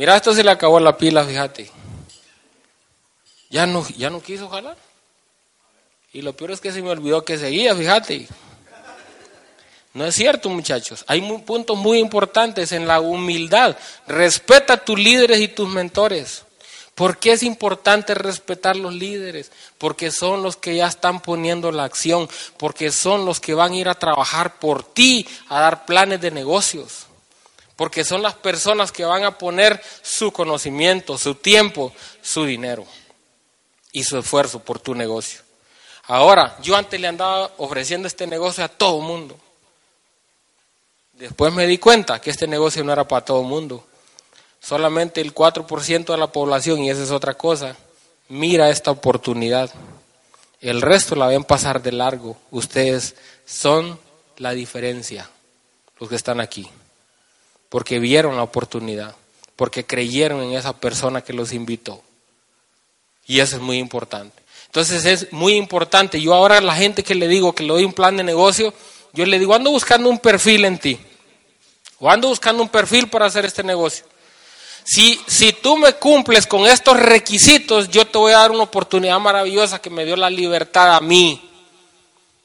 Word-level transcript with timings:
Mira, 0.00 0.16
esto 0.16 0.32
se 0.32 0.42
le 0.42 0.50
acabó 0.50 0.80
la 0.80 0.96
pila, 0.96 1.22
fíjate. 1.26 1.70
Ya 3.50 3.66
no, 3.66 3.86
ya 3.98 4.08
no 4.08 4.22
quiso 4.22 4.48
jalar. 4.48 4.78
Y 6.14 6.22
lo 6.22 6.34
peor 6.34 6.52
es 6.52 6.60
que 6.62 6.72
se 6.72 6.80
me 6.80 6.88
olvidó 6.88 7.22
que 7.22 7.36
seguía, 7.36 7.76
fíjate. 7.76 8.26
No 9.92 10.06
es 10.06 10.14
cierto, 10.14 10.48
muchachos. 10.48 11.04
Hay 11.06 11.20
puntos 11.40 11.76
muy 11.76 11.98
importantes 11.98 12.72
en 12.72 12.88
la 12.88 12.98
humildad. 12.98 13.76
Respeta 14.06 14.72
a 14.72 14.76
tus 14.82 14.98
líderes 14.98 15.38
y 15.38 15.48
tus 15.48 15.68
mentores. 15.68 16.44
¿Por 16.94 17.18
qué 17.18 17.32
es 17.32 17.42
importante 17.42 18.14
respetar 18.14 18.76
los 18.76 18.94
líderes? 18.94 19.52
Porque 19.76 20.10
son 20.10 20.42
los 20.42 20.56
que 20.56 20.76
ya 20.76 20.86
están 20.86 21.20
poniendo 21.20 21.72
la 21.72 21.84
acción, 21.84 22.26
porque 22.56 22.90
son 22.90 23.26
los 23.26 23.38
que 23.38 23.52
van 23.52 23.72
a 23.72 23.76
ir 23.76 23.88
a 23.90 23.98
trabajar 23.98 24.58
por 24.60 24.82
ti, 24.82 25.28
a 25.50 25.60
dar 25.60 25.84
planes 25.84 26.22
de 26.22 26.30
negocios, 26.30 27.06
porque 27.80 28.04
son 28.04 28.20
las 28.20 28.34
personas 28.34 28.92
que 28.92 29.06
van 29.06 29.24
a 29.24 29.38
poner 29.38 29.82
su 30.02 30.32
conocimiento, 30.32 31.16
su 31.16 31.36
tiempo, 31.36 31.94
su 32.20 32.44
dinero 32.44 32.84
y 33.90 34.04
su 34.04 34.18
esfuerzo 34.18 34.58
por 34.58 34.78
tu 34.78 34.94
negocio. 34.94 35.40
Ahora, 36.02 36.58
yo 36.60 36.76
antes 36.76 37.00
le 37.00 37.08
andaba 37.08 37.50
ofreciendo 37.56 38.06
este 38.06 38.26
negocio 38.26 38.62
a 38.62 38.68
todo 38.68 38.98
el 38.98 39.06
mundo. 39.06 39.38
Después 41.14 41.54
me 41.54 41.66
di 41.66 41.78
cuenta 41.78 42.20
que 42.20 42.28
este 42.28 42.46
negocio 42.46 42.84
no 42.84 42.92
era 42.92 43.08
para 43.08 43.24
todo 43.24 43.40
el 43.40 43.46
mundo. 43.46 43.82
Solamente 44.60 45.22
el 45.22 45.34
4% 45.34 46.04
de 46.04 46.18
la 46.18 46.30
población, 46.30 46.80
y 46.80 46.90
esa 46.90 47.02
es 47.02 47.10
otra 47.10 47.32
cosa, 47.32 47.78
mira 48.28 48.68
esta 48.68 48.90
oportunidad. 48.90 49.70
El 50.60 50.82
resto 50.82 51.16
la 51.16 51.28
ven 51.28 51.44
pasar 51.44 51.80
de 51.80 51.92
largo. 51.92 52.36
Ustedes 52.50 53.16
son 53.46 53.98
la 54.36 54.50
diferencia, 54.50 55.30
los 55.98 56.10
que 56.10 56.16
están 56.16 56.40
aquí. 56.40 56.70
Porque 57.70 57.98
vieron 57.98 58.36
la 58.36 58.42
oportunidad, 58.42 59.16
porque 59.56 59.86
creyeron 59.86 60.42
en 60.42 60.52
esa 60.52 60.74
persona 60.74 61.22
que 61.22 61.32
los 61.32 61.54
invitó. 61.54 62.02
Y 63.26 63.40
eso 63.40 63.56
es 63.56 63.62
muy 63.62 63.78
importante. 63.78 64.42
Entonces 64.66 65.04
es 65.04 65.32
muy 65.32 65.54
importante. 65.54 66.20
Yo 66.20 66.34
ahora 66.34 66.60
la 66.60 66.74
gente 66.74 67.02
que 67.02 67.14
le 67.14 67.26
digo 67.26 67.54
que 67.54 67.62
le 67.62 67.72
doy 67.72 67.84
un 67.84 67.92
plan 67.92 68.16
de 68.16 68.22
negocio, 68.22 68.74
yo 69.12 69.24
le 69.24 69.38
digo, 69.38 69.54
ando 69.54 69.70
buscando 69.70 70.08
un 70.08 70.18
perfil 70.18 70.64
en 70.64 70.78
ti. 70.78 70.98
O 71.98 72.10
ando 72.10 72.28
buscando 72.28 72.62
un 72.62 72.68
perfil 72.68 73.08
para 73.08 73.26
hacer 73.26 73.44
este 73.44 73.62
negocio. 73.62 74.04
Si, 74.84 75.20
si 75.26 75.52
tú 75.52 75.76
me 75.76 75.92
cumples 75.94 76.46
con 76.46 76.66
estos 76.66 76.98
requisitos, 76.98 77.88
yo 77.88 78.04
te 78.06 78.18
voy 78.18 78.32
a 78.32 78.38
dar 78.38 78.50
una 78.50 78.64
oportunidad 78.64 79.18
maravillosa 79.18 79.80
que 79.80 79.90
me 79.90 80.04
dio 80.04 80.16
la 80.16 80.30
libertad 80.30 80.94
a 80.94 81.00
mí. 81.00 81.40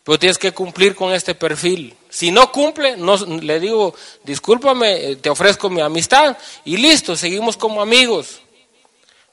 Pero 0.04 0.20
tienes 0.20 0.38
que 0.38 0.52
cumplir 0.52 0.96
con 0.96 1.14
este 1.14 1.34
perfil. 1.34 1.96
Si 2.16 2.32
no 2.32 2.50
cumple, 2.50 2.96
no, 2.96 3.18
le 3.18 3.60
digo, 3.60 3.94
discúlpame, 4.24 5.12
eh, 5.12 5.16
te 5.18 5.30
ofrezco 5.30 5.70
mi 5.70 5.82
amistad 5.82 6.38
y 6.64 6.78
listo, 6.78 7.18
seguimos 7.18 7.58
como 7.58 7.82
amigos. 7.82 8.40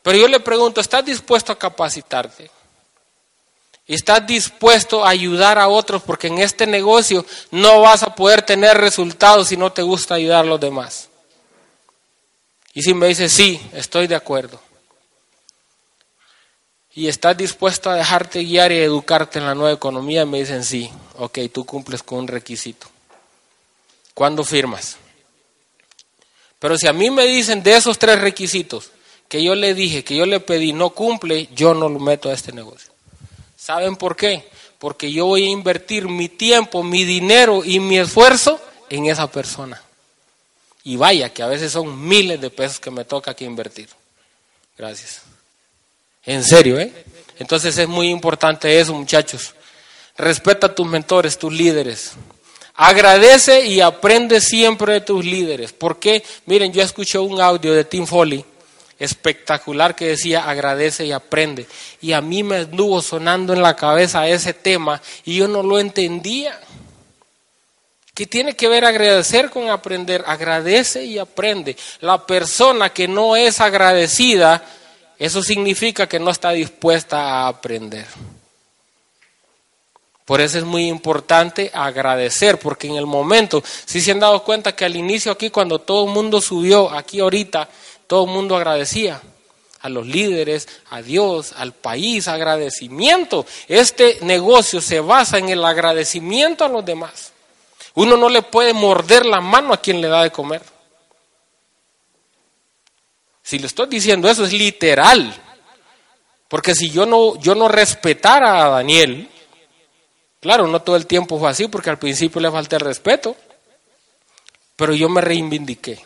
Pero 0.02 0.18
yo 0.18 0.26
le 0.26 0.40
pregunto, 0.40 0.80
¿estás 0.80 1.04
dispuesto 1.04 1.52
a 1.52 1.58
capacitarte? 1.60 2.50
¿Estás 3.86 4.26
dispuesto 4.26 5.04
a 5.04 5.10
ayudar 5.10 5.60
a 5.60 5.68
otros? 5.68 6.02
Porque 6.02 6.26
en 6.26 6.40
este 6.40 6.66
negocio 6.66 7.24
no 7.52 7.82
vas 7.82 8.02
a 8.02 8.16
poder 8.16 8.42
tener 8.42 8.76
resultados 8.76 9.46
si 9.46 9.56
no 9.56 9.70
te 9.70 9.82
gusta 9.82 10.16
ayudar 10.16 10.40
a 10.40 10.48
los 10.48 10.58
demás. 10.58 11.08
Y 12.74 12.82
si 12.82 12.94
me 12.94 13.06
dice, 13.06 13.28
sí, 13.28 13.64
estoy 13.74 14.08
de 14.08 14.16
acuerdo. 14.16 14.60
Y 16.96 17.06
estás 17.06 17.36
dispuesto 17.36 17.90
a 17.90 17.94
dejarte 17.94 18.42
guiar 18.42 18.72
y 18.72 18.78
educarte 18.78 19.38
en 19.38 19.46
la 19.46 19.54
nueva 19.54 19.72
economía, 19.72 20.26
me 20.26 20.40
dicen, 20.40 20.64
sí, 20.64 20.90
ok, 21.18 21.38
tú 21.52 21.64
cumples 21.64 22.02
con 22.02 22.20
un 22.20 22.28
requisito. 22.28 22.86
¿Cuándo 24.14 24.44
firmas? 24.44 24.96
Pero 26.58 26.76
si 26.76 26.86
a 26.86 26.92
mí 26.92 27.10
me 27.10 27.24
dicen 27.26 27.62
de 27.62 27.76
esos 27.76 27.98
tres 27.98 28.20
requisitos 28.20 28.90
que 29.28 29.42
yo 29.42 29.54
le 29.54 29.74
dije, 29.74 30.04
que 30.04 30.14
yo 30.14 30.26
le 30.26 30.40
pedí, 30.40 30.72
no 30.72 30.90
cumple, 30.90 31.48
yo 31.54 31.74
no 31.74 31.88
lo 31.88 31.98
meto 31.98 32.28
a 32.28 32.34
este 32.34 32.52
negocio. 32.52 32.92
¿Saben 33.56 33.96
por 33.96 34.14
qué? 34.14 34.48
Porque 34.78 35.10
yo 35.10 35.26
voy 35.26 35.44
a 35.44 35.50
invertir 35.50 36.06
mi 36.06 36.28
tiempo, 36.28 36.82
mi 36.82 37.04
dinero 37.04 37.64
y 37.64 37.80
mi 37.80 37.98
esfuerzo 37.98 38.60
en 38.90 39.06
esa 39.06 39.30
persona. 39.30 39.82
Y 40.84 40.96
vaya, 40.96 41.32
que 41.32 41.42
a 41.42 41.46
veces 41.46 41.72
son 41.72 42.06
miles 42.06 42.40
de 42.40 42.50
pesos 42.50 42.78
que 42.78 42.90
me 42.90 43.04
toca 43.04 43.34
que 43.34 43.44
invertir. 43.44 43.88
Gracias. 44.76 45.22
En 46.24 46.44
serio, 46.44 46.78
¿eh? 46.78 46.92
Entonces 47.38 47.76
es 47.78 47.88
muy 47.88 48.08
importante 48.08 48.78
eso, 48.78 48.92
muchachos. 48.92 49.54
Respeta 50.16 50.68
a 50.68 50.74
tus 50.74 50.86
mentores, 50.86 51.38
tus 51.38 51.52
líderes. 51.52 52.12
Agradece 52.74 53.66
y 53.66 53.80
aprende 53.80 54.40
siempre 54.40 54.94
de 54.94 55.00
tus 55.00 55.24
líderes. 55.24 55.72
Porque, 55.72 56.22
miren, 56.46 56.72
yo 56.72 56.82
escuché 56.82 57.18
un 57.18 57.40
audio 57.40 57.72
de 57.72 57.84
Tim 57.84 58.06
Foley 58.06 58.44
espectacular 59.02 59.96
que 59.96 60.08
decía 60.08 60.48
agradece 60.48 61.04
y 61.04 61.12
aprende. 61.12 61.66
Y 62.00 62.12
a 62.12 62.20
mí 62.20 62.44
me 62.44 62.62
estuvo 62.62 63.02
sonando 63.02 63.52
en 63.52 63.60
la 63.60 63.74
cabeza 63.74 64.28
ese 64.28 64.54
tema 64.54 65.02
y 65.24 65.36
yo 65.36 65.48
no 65.48 65.62
lo 65.62 65.80
entendía. 65.80 66.58
¿Qué 68.14 68.26
tiene 68.26 68.54
que 68.54 68.68
ver 68.68 68.84
agradecer 68.84 69.50
con 69.50 69.68
aprender? 69.70 70.22
Agradece 70.26 71.04
y 71.04 71.18
aprende. 71.18 71.76
La 72.00 72.24
persona 72.26 72.90
que 72.90 73.08
no 73.08 73.34
es 73.34 73.60
agradecida, 73.60 74.62
eso 75.18 75.42
significa 75.42 76.06
que 76.06 76.20
no 76.20 76.30
está 76.30 76.50
dispuesta 76.50 77.18
a 77.18 77.48
aprender. 77.48 78.06
Por 80.24 80.40
eso 80.40 80.58
es 80.58 80.64
muy 80.64 80.86
importante 80.86 81.70
agradecer, 81.74 82.58
porque 82.58 82.86
en 82.86 82.94
el 82.94 83.06
momento, 83.06 83.62
si 83.84 84.00
se 84.00 84.12
han 84.12 84.20
dado 84.20 84.44
cuenta 84.44 84.74
que 84.76 84.84
al 84.84 84.96
inicio 84.96 85.32
aquí, 85.32 85.50
cuando 85.50 85.80
todo 85.80 86.06
el 86.06 86.12
mundo 86.12 86.40
subió, 86.40 86.90
aquí 86.90 87.20
ahorita, 87.20 87.68
todo 88.06 88.24
el 88.24 88.30
mundo 88.30 88.56
agradecía 88.56 89.20
a 89.80 89.88
los 89.88 90.06
líderes, 90.06 90.68
a 90.90 91.02
Dios, 91.02 91.52
al 91.56 91.72
país, 91.72 92.28
agradecimiento. 92.28 93.44
Este 93.66 94.18
negocio 94.22 94.80
se 94.80 95.00
basa 95.00 95.38
en 95.38 95.48
el 95.48 95.64
agradecimiento 95.64 96.64
a 96.64 96.68
los 96.68 96.84
demás. 96.84 97.32
Uno 97.94 98.16
no 98.16 98.28
le 98.28 98.42
puede 98.42 98.72
morder 98.72 99.26
la 99.26 99.40
mano 99.40 99.74
a 99.74 99.78
quien 99.78 100.00
le 100.00 100.06
da 100.06 100.22
de 100.22 100.30
comer. 100.30 100.62
Si 103.42 103.58
le 103.58 103.66
estoy 103.66 103.88
diciendo 103.88 104.30
eso 104.30 104.44
es 104.44 104.52
literal. 104.52 105.34
Porque 106.46 106.74
si 106.74 106.90
yo 106.90 107.04
no, 107.04 107.36
yo 107.40 107.54
no 107.54 107.66
respetara 107.66 108.64
a 108.64 108.68
Daniel, 108.68 109.28
claro, 110.42 110.66
no 110.66 110.82
todo 110.82 110.96
el 110.96 111.06
tiempo 111.06 111.38
fue 111.38 111.48
así 111.48 111.68
porque 111.68 111.88
al 111.88 111.98
principio 111.98 112.42
le 112.42 112.50
falté 112.50 112.76
el 112.76 112.82
respeto, 112.82 113.34
pero 114.76 114.92
yo 114.92 115.08
me 115.08 115.22
reivindiqué. 115.22 116.04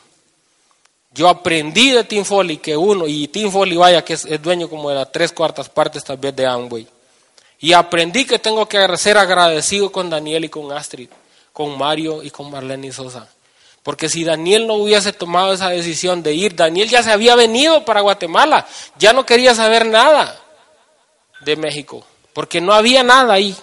Yo 1.17 1.29
aprendí 1.29 1.91
de 1.91 2.05
Tim 2.05 2.25
Foley 2.25 2.59
que 2.59 2.77
uno, 2.77 3.07
y 3.07 3.27
Tim 3.29 3.51
Foley 3.51 3.77
vaya 3.77 4.05
que 4.05 4.13
es, 4.13 4.43
dueño 4.43 4.69
como 4.69 4.91
de 4.91 4.97
las 4.97 5.11
tres 5.11 5.33
cuartas 5.33 5.69
partes 5.71 6.05
tal 6.05 6.19
vez 6.19 6.37
de 6.37 6.47
Amway. 6.47 6.87
Y 7.59 7.73
aprendí 7.73 8.27
que 8.27 8.39
tengo 8.39 8.69
que 8.69 8.87
ser 8.99 9.17
agradecido 9.17 9.91
con 9.91 10.11
Daniel 10.11 10.45
y 10.45 10.51
con 10.51 10.71
Astrid, 10.71 11.09
con 11.55 11.79
Mario 11.79 12.23
y 12.23 12.31
con 12.31 12.51
Marlene 12.51 12.89
y 12.89 12.93
Sosa. 12.93 13.31
Porque 13.83 14.11
si 14.11 14.25
Daniel 14.25 14.67
no 14.67 14.75
hubiese 14.75 15.15
tomado 15.15 15.55
esa 15.55 15.71
decisión 15.71 16.23
de 16.23 16.35
ir, 16.35 16.55
Daniel 16.55 16.91
ya 16.91 17.03
se 17.03 17.13
había 17.13 17.35
venido 17.35 17.83
para 17.87 18.03
Guatemala, 18.03 18.67
ya 18.99 19.15
no 19.15 19.25
quería 19.25 19.55
saber 19.55 19.87
nada 19.87 20.39
de 21.41 21.57
México, 21.57 22.05
porque 22.35 22.61
no 22.61 22.75
había 22.75 23.03
nada 23.03 23.33
ahí. 23.33 23.57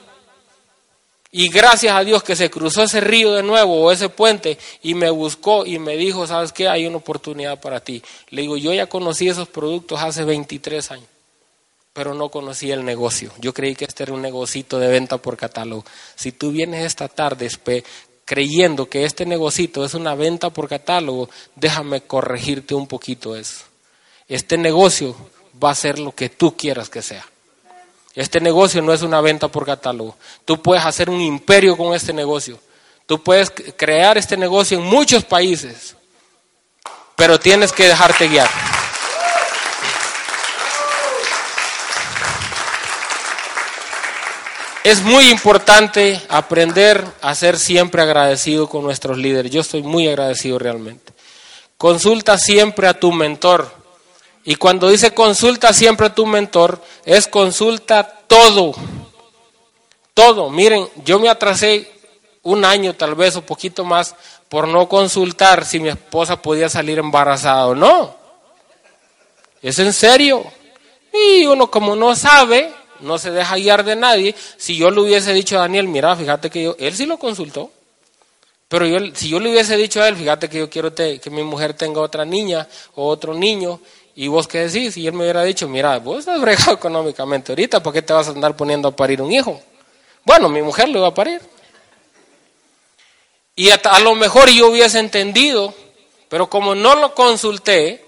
Y 1.36 1.50
gracias 1.50 1.96
a 1.96 2.04
Dios 2.04 2.22
que 2.22 2.36
se 2.36 2.52
cruzó 2.52 2.84
ese 2.84 3.02
río 3.02 3.34
de 3.34 3.42
nuevo 3.42 3.82
o 3.82 3.92
ese 3.92 4.08
puente 4.08 4.60
y 4.84 4.94
me 4.94 5.10
buscó 5.10 5.66
y 5.66 5.80
me 5.80 5.98
dijo, 5.98 6.28
¿sabes 6.28 6.54
qué? 6.54 6.68
Hay 6.70 6.86
una 6.86 6.98
oportunidad 6.98 7.60
para 7.60 7.80
ti. 7.80 8.04
Le 8.30 8.44
digo, 8.44 8.56
yo 8.56 8.72
ya 8.72 8.86
conocí 8.86 9.28
esos 9.28 9.48
productos 9.48 10.00
hace 10.00 10.26
23 10.26 10.92
años, 10.92 11.08
pero 11.92 12.14
no 12.14 12.30
conocí 12.30 12.70
el 12.70 12.86
negocio. 12.86 13.32
Yo 13.40 13.52
creí 13.52 13.74
que 13.74 13.86
este 13.86 14.04
era 14.04 14.14
un 14.14 14.22
negocito 14.22 14.78
de 14.78 14.90
venta 14.90 15.18
por 15.18 15.36
catálogo. 15.36 15.84
Si 16.16 16.34
tú 16.34 16.52
vienes 16.52 16.86
esta 16.86 17.08
tarde 17.08 17.50
creyendo 18.26 18.88
que 18.88 19.04
este 19.04 19.26
negocito 19.26 19.84
es 19.84 19.96
una 19.96 20.14
venta 20.14 20.52
por 20.52 20.70
catálogo, 20.70 21.32
déjame 21.56 22.02
corregirte 22.02 22.76
un 22.76 22.86
poquito 22.86 23.36
eso. 23.36 23.64
Este 24.28 24.56
negocio 24.56 25.16
va 25.62 25.72
a 25.72 25.76
ser 25.76 25.98
lo 25.98 26.14
que 26.14 26.30
tú 26.30 26.56
quieras 26.56 26.92
que 26.92 27.02
sea. 27.02 27.26
Este 28.16 28.40
negocio 28.40 28.82
no 28.82 28.94
es 28.94 29.02
una 29.02 29.22
venta 29.22 29.48
por 29.48 29.66
catálogo. 29.66 30.16
Tú 30.46 30.62
puedes 30.62 30.86
hacer 30.86 31.10
un 31.10 31.20
imperio 31.20 31.76
con 31.76 31.96
este 31.96 32.14
negocio. 32.14 32.60
Tú 33.06 33.22
puedes 33.22 33.50
crear 33.50 34.18
este 34.18 34.38
negocio 34.38 34.78
en 34.78 34.86
muchos 34.86 35.24
países. 35.24 35.96
pero 37.16 37.40
tienes 37.40 37.72
que 37.72 37.88
dejarte 37.88 38.28
guiar. 38.28 38.50
Es 44.84 45.02
muy 45.02 45.30
importante 45.30 46.22
aprender 46.28 47.06
a 47.22 47.36
ser 47.36 47.58
siempre 47.58 48.02
agradecido 48.02 48.68
con 48.68 48.84
nuestros 48.84 49.18
líderes. 49.18 49.52
Yo 49.52 49.62
estoy 49.62 49.84
muy 49.84 50.08
agradecido 50.08 50.60
realmente. 50.60 51.14
Consulta 51.78 52.38
siempre 52.38 52.88
a 52.88 53.00
tu 53.00 53.12
mentor. 53.14 53.83
Y 54.46 54.56
cuando 54.56 54.90
dice 54.90 55.14
consulta 55.14 55.74
siempre 55.74 56.08
a 56.08 56.16
tu 56.16 56.26
mentor, 56.26 56.82
es 57.06 57.28
consulta 57.28 58.04
todo. 58.28 58.74
Todo. 60.14 60.50
Miren, 60.50 60.88
yo 61.06 61.20
me 61.20 61.30
atrasé 61.30 61.90
un 62.44 62.66
año 62.66 62.94
tal 62.94 63.16
vez 63.16 63.36
o 63.36 63.42
poquito 63.42 63.86
más 63.86 64.16
por 64.50 64.68
no 64.68 64.88
consultar 64.88 65.66
si 65.66 65.80
mi 65.80 65.90
esposa 65.90 66.42
podía 66.42 66.70
salir 66.70 67.00
embarazada 67.00 67.68
o 67.68 67.76
no. 67.76 68.16
Es 69.62 69.80
en 69.80 69.94
serio. 69.94 70.44
Y 71.12 71.46
uno 71.46 71.72
como 71.72 71.96
no 71.96 72.16
sabe, 72.16 72.72
no 73.00 73.18
se 73.18 73.32
deja 73.32 73.56
guiar 73.56 73.84
de 73.86 73.96
nadie. 73.96 74.36
Si 74.58 74.76
yo 74.76 74.92
le 74.92 75.02
hubiese 75.02 75.34
dicho 75.34 75.58
a 75.58 75.62
Daniel, 75.62 75.88
mira, 75.88 76.16
fíjate 76.16 76.50
que 76.50 76.64
yo, 76.64 76.76
él 76.80 76.94
sí 76.94 77.06
lo 77.06 77.18
consultó. 77.18 77.72
Pero 78.68 78.88
yo, 78.88 79.00
si 79.14 79.30
yo 79.30 79.40
le 79.40 79.52
hubiese 79.52 79.78
dicho 79.78 80.02
a 80.02 80.08
él, 80.08 80.16
fíjate 80.16 80.50
que 80.50 80.58
yo 80.58 80.70
quiero 80.70 80.94
que 80.94 81.30
mi 81.32 81.44
mujer 81.44 81.76
tenga 81.76 82.02
otra 82.02 82.26
niña 82.26 82.68
o 82.96 83.08
otro 83.08 83.34
niño, 83.34 83.80
y 84.16 84.28
vos 84.28 84.48
qué 84.48 84.68
decís, 84.68 84.96
y 84.98 85.08
él 85.08 85.14
me 85.14 85.24
hubiera 85.24 85.44
dicho, 85.44 85.68
mira, 85.68 85.98
vos 86.00 86.20
estás 86.20 86.40
bregado 86.40 86.74
económicamente 86.76 87.52
ahorita, 87.52 87.82
¿por 87.82 87.94
qué 87.94 88.02
te 88.02 88.14
vas 88.14 88.28
a 88.28 88.32
andar 88.32 88.56
poniendo 88.56 88.88
a 88.90 88.96
parir 88.96 89.22
un 89.22 89.32
hijo? 89.32 89.60
Bueno, 90.24 90.50
mi 90.50 90.62
mujer 90.62 90.90
lo 90.90 91.00
iba 91.00 91.08
a 91.08 91.14
parir. 91.14 91.42
Y 93.56 93.70
a, 93.70 93.80
lo 94.00 94.16
mejor 94.16 94.50
yo 94.50 94.70
hubiese 94.70 95.00
entendido, 95.00 95.74
pero 96.30 96.50
como 96.50 96.74
no 96.74 96.96
lo 96.96 97.14
consulté, 97.14 98.04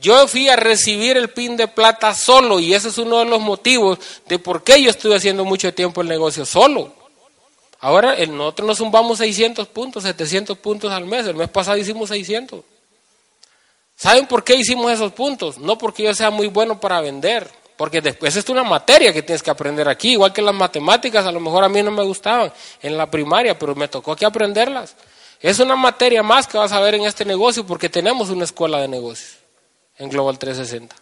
yo 0.00 0.26
fui 0.26 0.48
a 0.48 0.56
recibir 0.56 1.16
el 1.16 1.30
pin 1.30 1.56
de 1.56 1.68
plata 1.68 2.14
solo 2.14 2.60
y 2.60 2.72
ese 2.72 2.88
es 2.88 2.98
uno 2.98 3.18
de 3.18 3.26
los 3.26 3.40
motivos 3.40 3.98
de 4.26 4.38
por 4.38 4.62
qué 4.62 4.80
yo 4.80 4.90
estuve 4.90 5.16
haciendo 5.16 5.44
mucho 5.44 5.72
tiempo 5.74 6.00
el 6.00 6.08
negocio 6.08 6.46
solo. 6.46 6.92
Ahora 7.80 8.16
nosotros 8.26 8.66
nos 8.66 8.78
zumbamos 8.78 9.18
600 9.18 9.68
puntos, 9.68 10.04
700 10.04 10.56
puntos 10.58 10.90
al 10.90 11.04
mes. 11.04 11.26
El 11.26 11.34
mes 11.34 11.48
pasado 11.50 11.76
hicimos 11.76 12.08
600. 12.08 12.62
¿Saben 13.96 14.26
por 14.26 14.44
qué 14.44 14.54
hicimos 14.54 14.92
esos 14.92 15.12
puntos? 15.12 15.58
No 15.58 15.78
porque 15.78 16.02
yo 16.02 16.14
sea 16.14 16.30
muy 16.30 16.48
bueno 16.48 16.78
para 16.78 17.00
vender, 17.00 17.50
porque 17.76 18.02
después 18.02 18.36
es 18.36 18.48
una 18.50 18.62
materia 18.62 19.12
que 19.12 19.22
tienes 19.22 19.42
que 19.42 19.50
aprender 19.50 19.88
aquí, 19.88 20.12
igual 20.12 20.34
que 20.34 20.42
las 20.42 20.54
matemáticas, 20.54 21.24
a 21.24 21.32
lo 21.32 21.40
mejor 21.40 21.64
a 21.64 21.68
mí 21.68 21.82
no 21.82 21.90
me 21.90 22.04
gustaban 22.04 22.52
en 22.82 22.96
la 22.96 23.10
primaria, 23.10 23.58
pero 23.58 23.74
me 23.74 23.88
tocó 23.88 24.14
que 24.14 24.26
aprenderlas. 24.26 24.94
Es 25.40 25.58
una 25.60 25.76
materia 25.76 26.22
más 26.22 26.46
que 26.46 26.58
vas 26.58 26.72
a 26.72 26.80
ver 26.80 26.94
en 26.94 27.04
este 27.04 27.24
negocio 27.24 27.66
porque 27.66 27.88
tenemos 27.88 28.30
una 28.30 28.44
escuela 28.44 28.80
de 28.80 28.88
negocios 28.88 29.36
en 29.98 30.10
Global 30.10 30.38
360. 30.38 30.94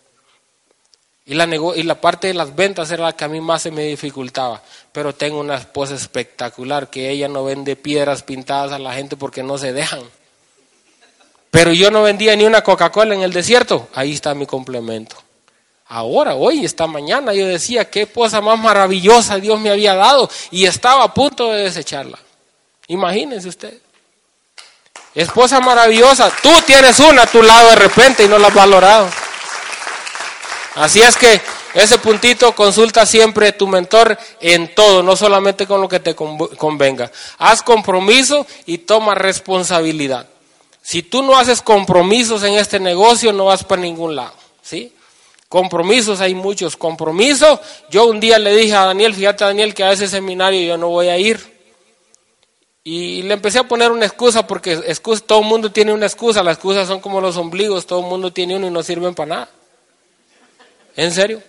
Y 1.27 1.35
la, 1.35 1.47
y 1.47 1.83
la 1.85 2.01
parte 2.01 2.27
de 2.29 2.35
las 2.35 2.55
ventas 2.55 2.91
era 2.91 3.05
la 3.05 3.17
que 3.17 3.25
a 3.25 3.29
mí 3.29 3.41
más 3.41 3.63
se 3.63 3.71
me 3.71 3.85
dificultaba. 3.85 4.63
Pero 4.93 5.15
tengo 5.15 5.41
una 5.41 5.57
esposa 5.57 5.95
espectacular 5.95 6.91
que 6.91 7.11
ella 7.11 7.29
no 7.29 7.45
vende 7.45 7.77
piedras 7.77 8.23
pintadas 8.23 8.73
a 8.73 8.79
la 8.79 8.93
gente 8.93 9.17
porque 9.17 9.43
no 9.43 9.57
se 9.57 9.73
dejan. 9.73 10.03
Pero 11.55 11.73
yo 11.73 11.89
no 11.93 12.03
vendía 12.03 12.35
ni 12.35 12.43
una 12.43 12.63
Coca-Cola 12.65 13.15
en 13.15 13.23
el 13.23 13.33
desierto. 13.33 13.87
Ahí 13.95 14.13
está 14.13 14.35
mi 14.35 14.45
complemento. 14.45 15.15
Ahora, 15.87 16.35
hoy, 16.35 16.65
esta 16.65 16.89
mañana, 16.89 17.33
yo 17.33 17.47
decía 17.47 17.89
qué 17.89 18.09
cosa 18.09 18.41
más 18.41 18.59
maravillosa 18.59 19.37
Dios 19.37 19.61
me 19.61 19.71
había 19.71 19.95
dado 19.95 20.29
y 20.51 20.67
estaba 20.67 21.05
a 21.05 21.15
punto 21.15 21.53
de 21.53 21.63
desecharla. 21.63 22.19
Imagínense 22.89 23.49
usted. 23.49 23.79
Esposa 25.15 25.61
maravillosa, 25.61 26.29
tú 26.43 26.51
tienes 26.67 26.99
una 26.99 27.23
a 27.23 27.27
tu 27.27 27.41
lado 27.41 27.71
de 27.71 27.77
repente 27.77 28.25
y 28.25 28.29
no 28.29 28.37
la 28.37 28.49
has 28.49 28.55
valorado. 28.55 29.09
Así 30.75 31.03
es 31.03 31.17
que 31.17 31.41
ese 31.75 31.99
puntito 31.99 32.53
consulta 32.57 33.07
siempre 33.07 33.53
tu 33.53 33.69
mentor 33.69 34.19
en 34.41 34.75
todo, 34.75 35.05
no 35.05 35.15
solamente 35.15 35.69
con 35.69 35.81
lo 35.81 35.89
que 35.89 36.01
te 36.01 36.17
convenga. 36.17 37.13
Haz 37.39 37.63
compromiso 37.63 38.45
y 38.67 38.79
toma 38.79 39.15
responsabilidad. 39.15 40.34
Si 40.85 41.03
tú 41.03 41.23
no 41.23 41.39
haces 41.39 41.63
compromisos 41.63 42.43
en 42.43 42.55
este 42.55 42.79
negocio, 42.79 43.33
no 43.33 43.47
vas 43.47 43.65
para 43.65 43.81
ningún 43.81 44.15
lado. 44.15 44.35
¿sí? 44.61 44.93
Compromisos, 45.49 46.21
hay 46.21 46.35
muchos 46.35 46.77
compromisos. 46.77 47.59
Yo 47.89 48.05
un 48.05 48.21
día 48.21 48.39
le 48.39 48.55
dije 48.55 48.75
a 48.75 48.85
Daniel, 48.85 49.15
fíjate 49.15 49.45
Daniel, 49.45 49.73
que 49.73 49.83
a 49.83 49.93
ese 49.93 50.07
seminario 50.09 50.61
yo 50.61 50.77
no 50.77 50.91
voy 50.91 51.09
a 51.09 51.17
ir. 51.17 51.41
Y 52.85 53.23
le 53.23 53.33
empecé 53.33 53.61
a 53.61 53.67
poner 53.67 53.91
una 53.93 54.05
excusa 54.05 54.47
porque 54.47 54.73
excusa, 54.73 55.25
todo 55.27 55.41
el 55.41 55.47
mundo 55.47 55.73
tiene 55.73 55.91
una 55.91 56.05
excusa. 56.05 56.43
Las 56.43 56.59
excusas 56.59 56.87
son 56.87 57.01
como 57.01 57.19
los 57.19 57.39
ombligos, 57.39 57.87
todo 57.87 58.01
el 58.01 58.07
mundo 58.07 58.31
tiene 58.31 58.55
uno 58.55 58.67
y 58.67 58.71
no 58.71 58.83
sirven 58.83 59.15
para 59.15 59.29
nada. 59.29 59.49
¿En 60.97 61.13
serio? 61.13 61.43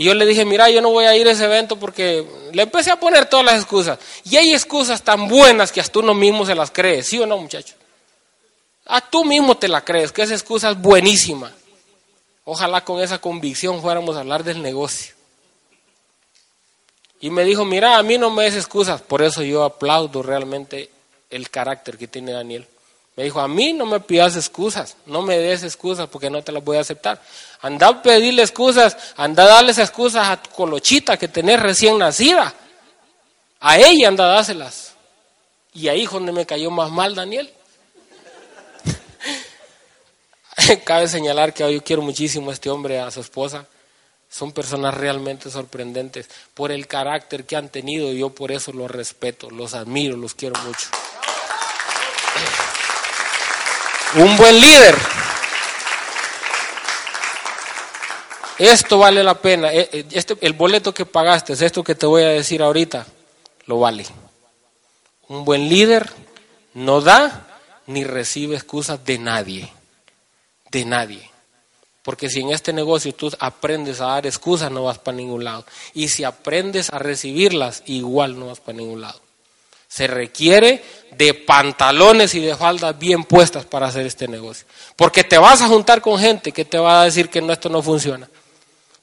Y 0.00 0.04
yo 0.04 0.14
le 0.14 0.24
dije, 0.24 0.46
mira, 0.46 0.70
yo 0.70 0.80
no 0.80 0.88
voy 0.88 1.04
a 1.04 1.14
ir 1.14 1.28
a 1.28 1.32
ese 1.32 1.44
evento 1.44 1.76
porque 1.76 2.26
le 2.54 2.62
empecé 2.62 2.90
a 2.90 2.98
poner 2.98 3.26
todas 3.26 3.44
las 3.44 3.56
excusas. 3.56 3.98
Y 4.24 4.34
hay 4.38 4.54
excusas 4.54 5.02
tan 5.02 5.28
buenas 5.28 5.70
que 5.70 5.78
hasta 5.82 5.98
uno 5.98 6.14
mismo 6.14 6.46
se 6.46 6.54
las 6.54 6.70
cree, 6.70 7.02
¿sí 7.02 7.18
o 7.18 7.26
no, 7.26 7.36
muchachos? 7.36 7.76
A 8.86 9.02
tú 9.02 9.26
mismo 9.26 9.58
te 9.58 9.68
la 9.68 9.84
crees, 9.84 10.10
que 10.10 10.22
esa 10.22 10.32
excusa 10.32 10.70
es 10.70 10.80
buenísima. 10.80 11.52
Ojalá 12.44 12.82
con 12.82 13.02
esa 13.02 13.18
convicción 13.18 13.82
fuéramos 13.82 14.16
a 14.16 14.20
hablar 14.20 14.42
del 14.42 14.62
negocio. 14.62 15.12
Y 17.20 17.28
me 17.28 17.44
dijo, 17.44 17.66
mira, 17.66 17.98
a 17.98 18.02
mí 18.02 18.16
no 18.16 18.30
me 18.30 18.44
des 18.44 18.56
excusas, 18.56 19.02
por 19.02 19.20
eso 19.20 19.42
yo 19.42 19.64
aplaudo 19.64 20.22
realmente 20.22 20.88
el 21.28 21.50
carácter 21.50 21.98
que 21.98 22.08
tiene 22.08 22.32
Daniel. 22.32 22.66
Me 23.20 23.24
dijo, 23.24 23.38
a 23.38 23.48
mí 23.48 23.74
no 23.74 23.84
me 23.84 24.00
pidas 24.00 24.34
excusas, 24.34 24.96
no 25.04 25.20
me 25.20 25.36
des 25.36 25.62
excusas 25.62 26.08
porque 26.08 26.30
no 26.30 26.42
te 26.42 26.52
las 26.52 26.64
voy 26.64 26.78
a 26.78 26.80
aceptar. 26.80 27.20
Anda 27.60 27.88
a 27.88 28.02
pedirle 28.02 28.40
excusas, 28.40 28.96
anda 29.14 29.42
a 29.42 29.46
darles 29.46 29.76
excusas 29.76 30.26
a 30.26 30.42
tu 30.42 30.48
colochita 30.48 31.18
que 31.18 31.28
tenés 31.28 31.60
recién 31.60 31.98
nacida. 31.98 32.54
A 33.60 33.76
ella 33.76 34.08
anda 34.08 34.24
a 34.24 34.36
dárselas. 34.36 34.94
Y 35.74 35.88
ahí 35.88 36.04
es 36.04 36.10
donde 36.10 36.32
me 36.32 36.46
cayó 36.46 36.70
más 36.70 36.90
mal 36.90 37.14
Daniel. 37.14 37.52
Cabe 40.84 41.06
señalar 41.06 41.52
que 41.52 41.70
yo 41.70 41.84
quiero 41.84 42.00
muchísimo 42.00 42.48
a 42.48 42.54
este 42.54 42.70
hombre, 42.70 43.00
a 43.00 43.10
su 43.10 43.20
esposa. 43.20 43.66
Son 44.30 44.52
personas 44.52 44.94
realmente 44.94 45.50
sorprendentes 45.50 46.26
por 46.54 46.72
el 46.72 46.86
carácter 46.86 47.44
que 47.44 47.56
han 47.56 47.68
tenido. 47.68 48.14
Yo 48.14 48.30
por 48.30 48.50
eso 48.50 48.72
los 48.72 48.90
respeto, 48.90 49.50
los 49.50 49.74
admiro, 49.74 50.16
los 50.16 50.34
quiero 50.34 50.58
mucho. 50.62 50.88
Un 54.14 54.36
buen 54.36 54.60
líder. 54.60 54.96
Esto 58.58 58.98
vale 58.98 59.22
la 59.22 59.34
pena. 59.34 59.72
Eh, 59.72 59.88
eh, 59.92 60.06
este, 60.12 60.36
el 60.40 60.52
boleto 60.52 60.92
que 60.92 61.06
pagaste, 61.06 61.54
es 61.54 61.62
esto 61.62 61.82
que 61.82 61.94
te 61.94 62.06
voy 62.06 62.22
a 62.22 62.28
decir 62.28 62.62
ahorita, 62.62 63.06
lo 63.66 63.80
vale. 63.80 64.06
Un 65.28 65.44
buen 65.44 65.68
líder 65.68 66.10
no 66.74 67.00
da 67.00 67.46
ni 67.86 68.04
recibe 68.04 68.56
excusas 68.56 69.04
de 69.04 69.18
nadie 69.18 69.72
de 70.70 70.84
nadie. 70.84 71.30
Porque 72.02 72.30
si 72.30 72.40
en 72.40 72.50
este 72.50 72.72
negocio 72.72 73.14
tú 73.14 73.30
aprendes 73.38 74.00
a 74.00 74.06
dar 74.06 74.26
excusas, 74.26 74.70
no 74.70 74.84
vas 74.84 74.98
para 74.98 75.16
ningún 75.16 75.44
lado. 75.44 75.66
Y 75.92 76.08
si 76.08 76.24
aprendes 76.24 76.90
a 76.90 76.98
recibirlas, 76.98 77.82
igual 77.86 78.38
no 78.38 78.46
vas 78.46 78.60
para 78.60 78.78
ningún 78.78 79.02
lado. 79.02 79.20
Se 79.90 80.06
requiere 80.06 80.82
de 81.16 81.34
pantalones 81.34 82.36
y 82.36 82.40
de 82.40 82.54
faldas 82.54 82.96
bien 82.96 83.24
puestas 83.24 83.64
para 83.64 83.88
hacer 83.88 84.06
este 84.06 84.28
negocio. 84.28 84.64
Porque 84.94 85.24
te 85.24 85.36
vas 85.36 85.60
a 85.62 85.66
juntar 85.66 86.00
con 86.00 86.16
gente 86.18 86.52
que 86.52 86.64
te 86.64 86.78
va 86.78 87.02
a 87.02 87.04
decir 87.06 87.28
que 87.28 87.40
esto 87.40 87.68
no 87.68 87.82
funciona. 87.82 88.28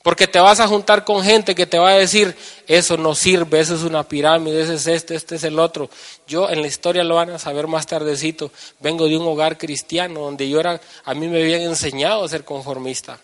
Porque 0.01 0.25
te 0.25 0.39
vas 0.39 0.62
a 0.62 0.67
juntar 0.70 1.03
con 1.03 1.22
gente 1.22 1.53
que 1.53 1.65
te 1.65 1.77
va 1.77 1.89
a 1.89 1.98
decir, 1.98 2.34
eso 2.65 2.96
no 2.96 3.13
sirve, 3.13 3.60
eso 3.60 3.75
es 3.75 3.82
una 3.82 4.08
pirámide, 4.08 4.62
ese 4.62 4.75
es 4.75 4.88
este, 4.88 5.15
este 5.15 5.36
es 5.36 5.44
el 5.44 5.60
otro. 5.60 5.89
Yo 6.25 6.50
en 6.50 6.62
la 6.62 6.67
historia 6.67 7.03
lo 7.03 7.15
van 7.15 7.32
a 7.32 7.39
saber 7.39 7.67
más 7.67 7.86
tardecito. 7.86 8.50
Vengo 8.79 9.08
de 9.08 9.17
un 9.17 9.27
hogar 9.27 9.58
cristiano 9.58 10.22
donde 10.22 10.48
yo 10.48 10.62
era, 10.62 10.79
a 11.03 11.13
mí 11.13 11.27
me 11.27 11.41
habían 11.41 11.63
enseñado 11.63 12.24
a 12.24 12.29
ser 12.29 12.46
conformista. 12.46 13.20